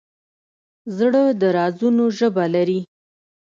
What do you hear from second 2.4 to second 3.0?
لري.